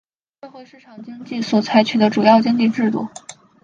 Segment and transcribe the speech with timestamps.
[0.41, 3.07] 社会市场经济所采取的主要经济制度。